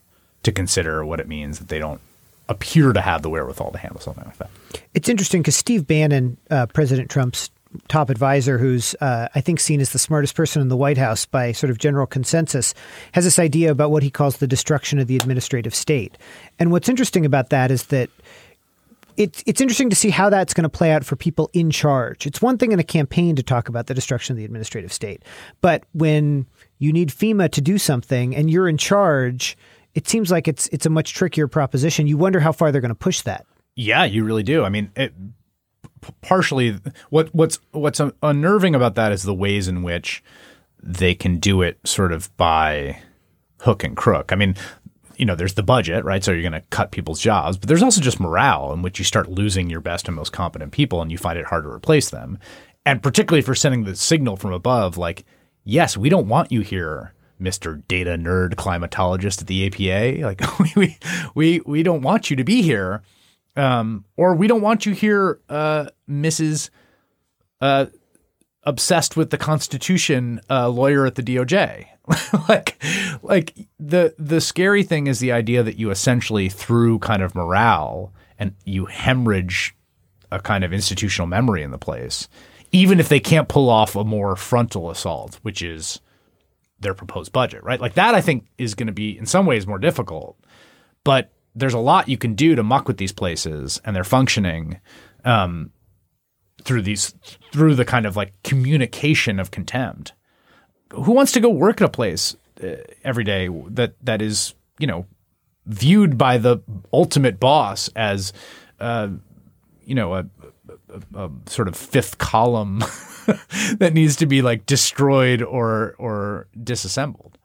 [0.43, 2.01] to consider what it means that they don't
[2.49, 4.51] appear to have the wherewithal to handle something like that
[4.95, 7.51] it's interesting because steve bannon uh, president trump's
[7.89, 11.27] top advisor, who's uh, I think seen as the smartest person in the White House
[11.27, 12.75] by sort of general consensus,
[13.13, 16.19] has this idea about what he calls the destruction of the administrative state.
[16.59, 18.11] And what's interesting about that is that
[19.17, 22.27] it's it's interesting to see how that's going to play out for people in charge.
[22.27, 25.25] It's one thing in a campaign to talk about the destruction of the administrative state,
[25.61, 26.47] but when
[26.79, 29.57] you need FEMA to do something and you're in charge,
[29.95, 32.07] it seems like it's it's a much trickier proposition.
[32.07, 33.47] You wonder how far they're going to push that.
[33.75, 34.65] Yeah, you really do.
[34.65, 35.15] I mean, it,
[36.21, 36.79] partially
[37.11, 40.23] what what's what's unnerving about that is the ways in which
[40.83, 43.01] they can do it sort of by
[43.61, 44.33] hook and crook.
[44.33, 44.57] I mean,
[45.23, 46.25] you know, there's the budget, right?
[46.25, 49.05] So you're going to cut people's jobs, but there's also just morale in which you
[49.05, 52.11] start losing your best and most competent people and you find it hard to replace
[52.11, 52.41] them.
[52.85, 55.25] And particularly for sending the signal from above like,
[55.63, 57.15] yes, we don't want you here.
[57.41, 57.87] Mr.
[57.87, 60.23] Data Nerd Climatologist at the EPA.
[60.25, 60.99] Like we
[61.37, 63.03] we we don't want you to be here.
[63.55, 66.71] Um, or we don't want you here, uh, Mrs.
[67.61, 67.87] Uh,
[68.65, 71.87] obsessed with the Constitution uh, lawyer at the DOJ.
[72.49, 72.83] like,
[73.23, 78.13] like the the scary thing is the idea that you essentially through kind of morale
[78.39, 79.75] and you hemorrhage
[80.33, 82.29] a kind of institutional memory in the place,
[82.73, 86.01] even if they can't pull off a more frontal assault, which is
[86.81, 87.81] their proposed budget, right?
[87.81, 90.37] Like that, I think is going to be in some ways more difficult,
[91.05, 94.81] but there's a lot you can do to muck with these places and they're functioning
[95.25, 95.71] um,
[96.65, 97.15] through these
[97.53, 100.13] through the kind of like communication of contempt.
[100.93, 104.87] Who wants to go work at a place uh, every day that that is you
[104.87, 105.07] know
[105.67, 106.59] viewed by the
[106.93, 108.33] ultimate boss as
[108.81, 109.09] uh,
[109.85, 110.27] you know a,
[111.15, 112.79] a, a, sort of fifth column
[113.79, 117.39] that needs to be like destroyed or or disassembled.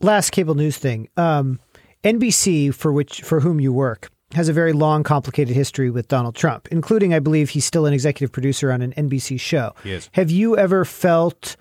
[0.00, 1.08] Last cable news thing.
[1.16, 1.60] Um,
[2.02, 6.34] NBC, for which for whom you work, has a very long, complicated history with Donald
[6.34, 9.74] Trump, including, I believe, he's still an executive producer on an NBC show.
[9.82, 10.10] He is.
[10.12, 11.56] Have you ever felt?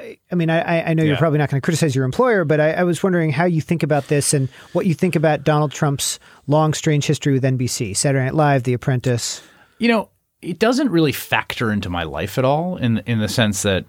[0.00, 2.72] I mean, I, I know you're probably not going to criticize your employer, but I,
[2.72, 6.18] I, was wondering how you think about this and what you think about Donald Trump's
[6.46, 9.42] long, strange history with NBC, Saturday Night Live, The Apprentice.
[9.78, 10.08] You know,
[10.42, 13.84] it doesn't really factor into my life at all, in in the sense that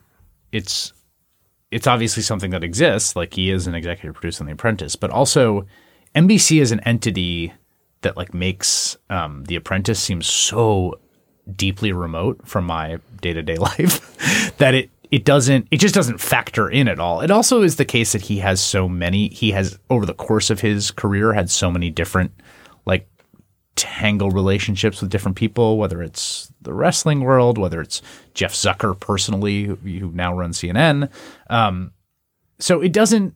[0.52, 0.94] it's
[1.72, 3.16] it's obviously something that exists.
[3.16, 5.66] Like he is an executive producer on The Apprentice, but also
[6.16, 7.54] NBC is an entity
[8.02, 11.00] that like makes um, The Apprentice seem so
[11.56, 16.20] deeply remote from my day to day life that it it doesn't it just doesn't
[16.20, 17.22] factor in at all.
[17.22, 20.50] It also is the case that he has so many he has over the course
[20.50, 22.32] of his career had so many different
[22.86, 23.08] like
[23.76, 28.02] tangle relationships with different people, whether it's the wrestling world, whether it's
[28.34, 31.10] Jeff Zucker personally, who, who now runs CNN.
[31.50, 31.92] Um,
[32.60, 33.36] so it doesn't.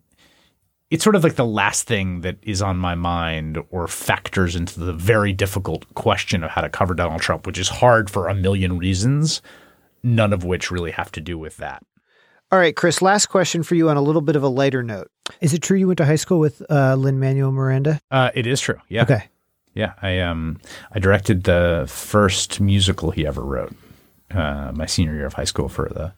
[0.92, 4.80] It's sort of like the last thing that is on my mind or factors into
[4.80, 8.36] the very difficult question of how to cover Donald Trump, which is hard for a
[8.36, 9.42] million reasons,
[10.06, 11.84] none of which really have to do with that.
[12.52, 15.10] All right, Chris, last question for you on a little bit of a lighter note.
[15.42, 18.00] Is it true you went to high school with uh, Lin Manuel Miranda?
[18.12, 18.78] Uh, it is true.
[18.88, 19.02] Yeah.
[19.04, 19.24] Okay.
[19.74, 20.62] Yeah, I um
[20.94, 23.76] I directed the first musical he ever wrote.
[24.34, 26.14] uh, my senior year of high school for the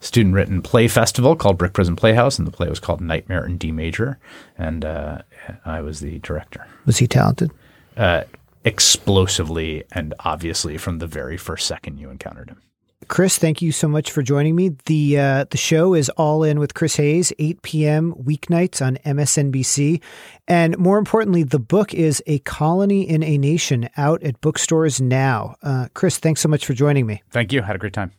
[0.00, 3.56] student written play festival called Brick Prison Playhouse, and the play was called Nightmare in
[3.58, 4.18] D Major,
[4.58, 5.22] and uh,
[5.64, 6.66] I was the director.
[6.86, 7.50] Was he talented?
[7.96, 8.22] Uh,
[8.64, 12.62] explosively and obviously from the very first second you encountered him.
[13.12, 14.70] Chris, thank you so much for joining me.
[14.86, 18.14] The uh, the show is All In with Chris Hayes, 8 p.m.
[18.14, 20.00] weeknights on MSNBC.
[20.48, 25.56] And more importantly, the book is A Colony in a Nation out at bookstores now.
[25.62, 27.22] Uh, Chris, thanks so much for joining me.
[27.28, 27.60] Thank you.
[27.60, 28.12] Had a great time.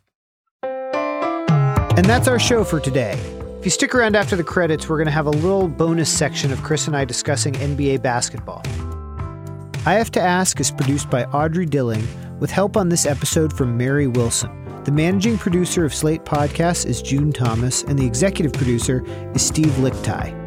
[0.62, 3.20] And that's our show for today.
[3.58, 6.52] If you stick around after the credits, we're going to have a little bonus section
[6.52, 8.62] of Chris and I discussing NBA basketball.
[9.88, 12.08] I Have to Ask is produced by Audrey Dilling
[12.40, 14.63] with help on this episode from Mary Wilson.
[14.84, 19.02] The managing producer of Slate Podcasts is June Thomas, and the executive producer
[19.34, 20.38] is Steve Lickteig.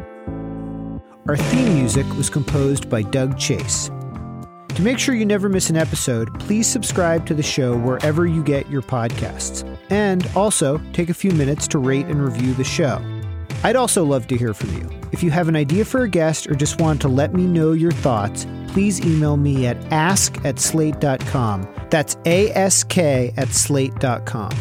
[1.27, 3.89] Our theme music was composed by Doug Chase.
[4.75, 8.43] To make sure you never miss an episode, please subscribe to the show wherever you
[8.43, 9.67] get your podcasts.
[9.89, 13.01] And also, take a few minutes to rate and review the show.
[13.63, 14.87] I'd also love to hear from you.
[15.11, 17.71] If you have an idea for a guest or just want to let me know
[17.71, 18.45] your thoughts,
[18.77, 21.67] please email me at ask at slate.com.
[21.89, 24.51] That's ask at slate.com.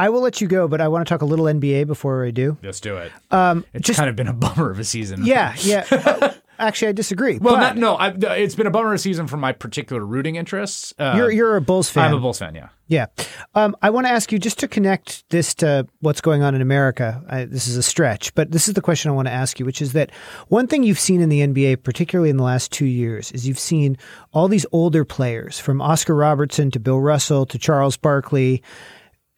[0.00, 2.30] I will let you go, but I want to talk a little NBA before I
[2.30, 2.56] do.
[2.62, 3.12] Let's do it.
[3.30, 5.24] Um, It's just kind of been a bummer of a season.
[5.24, 5.84] yeah, yeah.
[6.60, 7.38] Uh, actually, I disagree.
[7.38, 10.36] Well, not, no, I, it's been a bummer of a season for my particular rooting
[10.36, 10.92] interests.
[10.98, 12.04] Uh, you're you're a Bulls fan.
[12.04, 12.68] I'm a Bulls fan, yeah.
[12.86, 13.06] Yeah.
[13.54, 16.60] Um, I want to ask you just to connect this to what's going on in
[16.60, 17.22] America.
[17.30, 19.64] I, this is a stretch, but this is the question I want to ask you,
[19.64, 20.10] which is that
[20.48, 23.58] one thing you've seen in the NBA, particularly in the last two years, is you've
[23.58, 23.96] seen
[24.34, 28.62] all these older players from Oscar Robertson to Bill Russell to Charles Barkley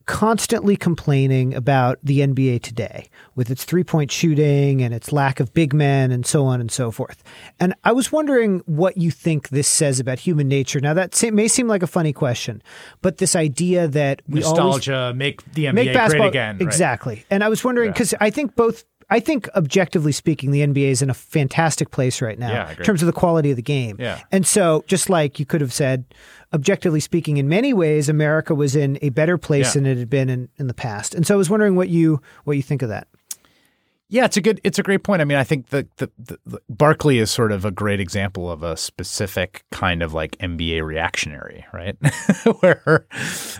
[0.06, 5.52] constantly complaining about the NBA today with its three point shooting and its lack of
[5.54, 7.22] big men and so on and so forth.
[7.60, 10.80] And I was wondering what you think this says about human nature.
[10.80, 12.62] Now, that may seem like a funny question,
[13.00, 16.56] but this idea that we always Nostalgia, make the NBA make basketball great again.
[16.56, 16.62] right.
[16.62, 17.24] exactly.
[17.30, 18.84] And I was wondering because I think both.
[19.10, 22.76] I think objectively speaking, the NBA is in a fantastic place right now Yeah, in
[22.84, 23.96] terms of the quality of the game.
[23.98, 24.20] Yeah.
[24.30, 26.04] And so, just like you could have said,
[26.52, 29.82] objectively speaking, in many ways, America was in a better place Yeah.
[29.82, 31.14] than it had been in, in the past.
[31.14, 33.08] And so, I was wondering what you what you think of that.
[34.08, 35.22] Yeah, it's a good, it's a great point.
[35.22, 38.50] I mean, I think the, the, the, the Barkley is sort of a great example
[38.50, 41.96] of a specific kind of like NBA reactionary, right?
[42.60, 43.06] where,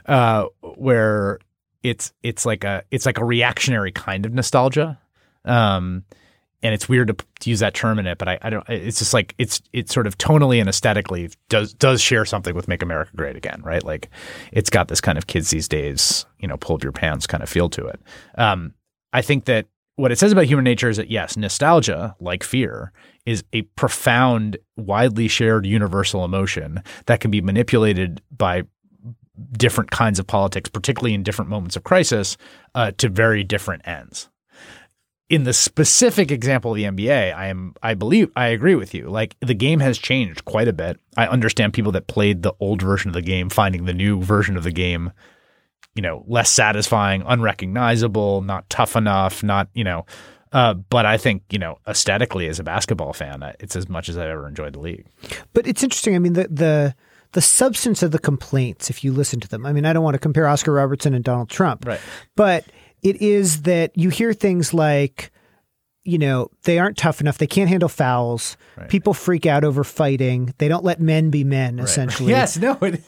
[0.05, 1.38] uh, where
[1.82, 4.99] it's it's like a it's like a reactionary kind of nostalgia,
[5.45, 6.05] um,
[6.62, 8.68] and it's weird to, to use that term in it, but I, I don't.
[8.68, 12.68] It's just like it's it's sort of tonally and aesthetically does does share something with
[12.68, 13.82] "Make America Great Again," right?
[13.82, 14.11] Like
[14.53, 17.43] it's got this kind of kids these days, you know, pull up your pants kind
[17.43, 18.01] of feel to it.
[18.36, 18.74] Um,
[19.12, 19.66] I think that
[19.97, 22.93] what it says about human nature is that yes, nostalgia, like fear,
[23.26, 28.62] is a profound, widely shared universal emotion that can be manipulated by
[29.53, 32.36] different kinds of politics, particularly in different moments of crisis,
[32.74, 34.28] uh, to very different ends.
[35.29, 39.09] In the specific example of the NBA, I am I believe I agree with you.
[39.09, 41.01] Like the game has changed quite a bit.
[41.16, 44.57] I understand people that played the old version of the game finding the new version
[44.57, 45.12] of the game
[45.95, 50.07] you know, less satisfying, unrecognizable, not tough enough, not, you know,
[50.53, 54.18] uh, but I think, you know, aesthetically as a basketball fan, it's as much as
[54.18, 55.07] I've ever enjoyed the league.
[55.53, 56.14] But it's interesting.
[56.14, 56.95] I mean, the the
[57.33, 59.64] the substance of the complaints, if you listen to them.
[59.64, 62.01] I mean, I don't want to compare Oscar Robertson and Donald Trump, Right.
[62.37, 62.66] But
[63.03, 65.30] it is that you hear things like,
[66.05, 67.38] you know, they aren't tough enough.
[67.38, 68.57] They can't handle fouls.
[68.76, 68.88] Right.
[68.88, 70.53] People freak out over fighting.
[70.59, 71.78] They don't let men be men.
[71.78, 73.00] Essentially, Yes, no, it,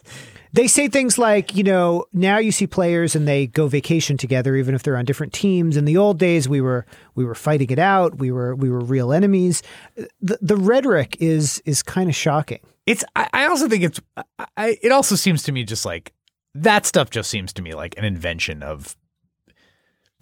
[0.52, 4.54] They say things like, you know, now you see players and they go vacation together,
[4.54, 5.76] even if they're on different teams.
[5.76, 6.86] In the old days, we were
[7.16, 8.18] we were fighting it out.
[8.18, 9.64] We were we were real enemies.
[10.20, 12.60] The the rhetoric is is kind of shocking.
[12.86, 14.00] it's, I, I also think it's,
[14.56, 16.12] I, it also seems to me just like
[16.54, 18.96] that stuff just seems to me like an invention of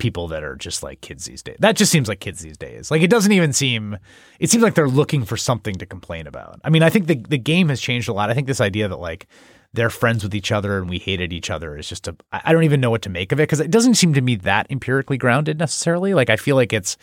[0.02, 1.54] people that are just like kids these days.
[1.60, 2.90] That just seems like kids these days.
[2.90, 3.96] Like it doesn't even seem
[4.40, 6.60] it seems like they're looking for something to complain about.
[6.64, 8.28] I mean, I think the the game has changed a lot.
[8.28, 9.28] I think this idea that like
[9.72, 12.64] they're friends with each other and we hated each other is just a I don't
[12.64, 15.18] even know what to make of it because it doesn't seem to me that empirically
[15.18, 16.14] grounded necessarily.
[16.14, 16.96] Like I feel like it's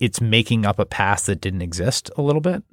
[0.00, 2.64] it's making up a past that didn't exist a little bit.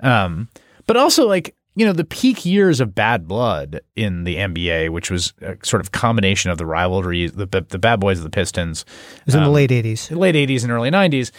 [0.00, 0.48] Um,
[0.86, 5.10] but also like you know the peak years of bad blood in the NBA, which
[5.10, 8.84] was a sort of combination of the rivalry, the the bad boys of the Pistons,
[9.20, 10.10] It was in the Um, late eighties.
[10.10, 11.30] late '80s and early '90s,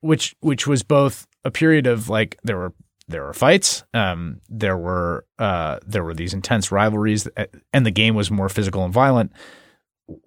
[0.00, 2.72] which which was both a period of like there were
[3.08, 7.90] there were fights, um, there were uh, there were these intense rivalries, uh, and the
[7.90, 9.32] game was more physical and violent.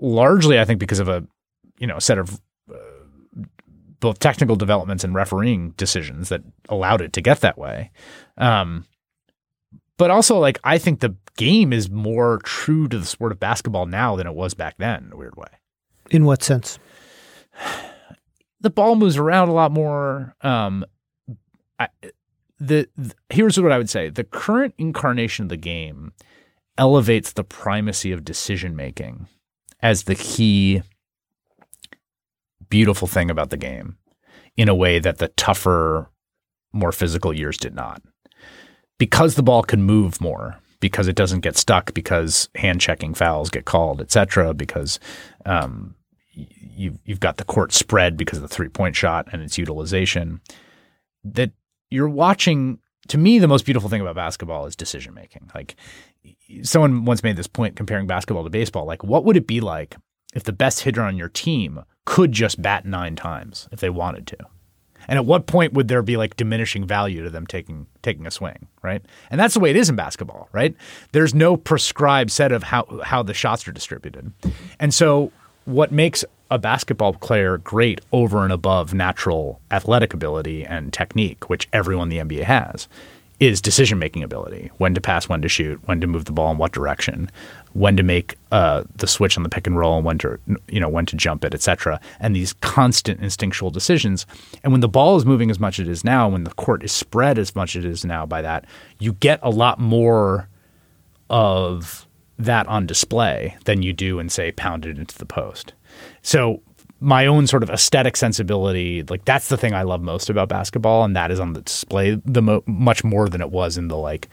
[0.02, 1.26] Largely, I think because of a
[1.80, 2.76] you know set of uh,
[4.00, 7.92] both technical developments and refereeing decisions that allowed it to get that way.
[8.38, 8.86] Um,
[9.98, 13.86] but also, like I think the game is more true to the sport of basketball
[13.86, 15.06] now than it was back then.
[15.06, 15.48] In a weird way.
[16.10, 16.80] In what sense?
[18.62, 20.34] The ball moves around a lot more.
[20.42, 20.86] Um,
[21.78, 21.88] I,
[22.58, 26.14] the, the here's what I would say: the current incarnation of the game
[26.76, 29.28] elevates the primacy of decision making
[29.82, 30.82] as the key
[32.70, 33.98] beautiful thing about the game
[34.58, 36.10] in a way that the tougher,
[36.74, 38.02] more physical years did not.
[38.98, 43.50] Because the ball can move more, because it doesn't get stuck, because hand checking fouls
[43.50, 44.54] get called, etc.
[44.54, 45.00] because
[45.46, 45.96] um,
[46.32, 50.42] you've, you've got the court spread because of the three point shot and its utilization,
[51.24, 51.52] that
[51.90, 52.80] you're watching.
[53.10, 55.52] To me, the most beautiful thing about basketball is decision making.
[55.54, 55.76] Like
[56.64, 58.86] someone once made this point comparing basketball to baseball.
[58.86, 59.96] Like, what would it be like
[60.34, 64.28] if the best hitter on your team could just bat nine times if they wanted
[64.28, 64.38] to?
[65.08, 68.32] And at what point would there be like diminishing value to them taking taking a
[68.32, 69.04] swing, right?
[69.30, 70.76] And that's the way it is in basketball, right?
[71.12, 74.32] There's no prescribed set of how how the shots are distributed.
[74.80, 75.32] And so
[75.66, 81.68] what makes a basketball player great over and above natural athletic ability and technique, which
[81.74, 82.88] everyone in the NBA has,
[83.40, 86.52] is decision making ability when to pass, when to shoot, when to move the ball
[86.52, 87.30] in what direction,
[87.76, 90.80] when to make uh, the switch on the pick and roll, and when to you
[90.80, 92.00] know when to jump it, etc.
[92.22, 94.26] And these constant instinctual decisions.
[94.64, 96.84] And when the ball is moving as much as it is now, when the court
[96.84, 98.66] is spread as much as it is now, by that
[99.00, 100.48] you get a lot more
[101.30, 102.08] of
[102.40, 105.74] that on display than you do in say pounded into the post.
[106.22, 106.62] So
[107.02, 111.04] my own sort of aesthetic sensibility, like that's the thing I love most about basketball,
[111.04, 113.98] and that is on the display the mo- much more than it was in the
[113.98, 114.30] like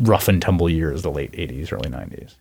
[0.00, 2.34] rough and tumble years, the late '80s, early '90s.